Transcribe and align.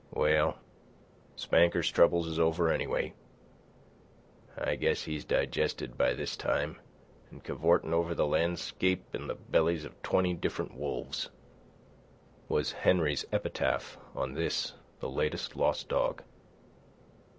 "Well, 0.09 0.57
Spanker's 1.35 1.91
troubles 1.91 2.25
is 2.25 2.39
over 2.39 2.71
anyway; 2.71 3.13
I 4.57 4.75
guess 4.75 5.03
he's 5.03 5.23
digested 5.23 5.95
by 5.95 6.15
this 6.15 6.35
time 6.35 6.79
an' 7.31 7.41
cavortin' 7.41 7.93
over 7.93 8.15
the 8.15 8.25
landscape 8.25 9.13
in 9.13 9.27
the 9.27 9.35
bellies 9.35 9.85
of 9.85 10.01
twenty 10.01 10.33
different 10.33 10.73
wolves," 10.73 11.29
was 12.49 12.71
Henry's 12.71 13.25
epitaph 13.31 13.99
on 14.15 14.33
this, 14.33 14.73
the 15.01 15.07
latest 15.07 15.55
lost 15.55 15.89
dog. 15.89 16.23